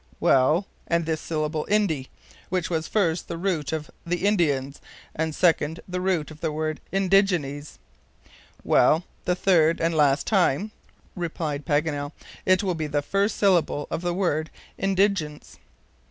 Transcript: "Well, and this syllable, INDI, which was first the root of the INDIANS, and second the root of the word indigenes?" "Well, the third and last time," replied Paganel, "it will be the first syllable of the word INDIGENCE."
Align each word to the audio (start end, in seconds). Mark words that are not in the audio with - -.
"Well, 0.19 0.65
and 0.87 1.05
this 1.05 1.21
syllable, 1.21 1.67
INDI, 1.69 2.09
which 2.49 2.71
was 2.71 2.87
first 2.87 3.27
the 3.27 3.37
root 3.37 3.71
of 3.71 3.91
the 4.03 4.25
INDIANS, 4.25 4.81
and 5.15 5.35
second 5.35 5.79
the 5.87 6.01
root 6.01 6.31
of 6.31 6.41
the 6.41 6.51
word 6.51 6.81
indigenes?" 6.91 7.77
"Well, 8.63 9.03
the 9.25 9.35
third 9.35 9.79
and 9.79 9.93
last 9.93 10.25
time," 10.25 10.71
replied 11.15 11.67
Paganel, 11.67 12.13
"it 12.47 12.63
will 12.63 12.73
be 12.73 12.87
the 12.87 13.03
first 13.03 13.37
syllable 13.37 13.87
of 13.91 14.01
the 14.01 14.15
word 14.15 14.49
INDIGENCE." 14.79 15.59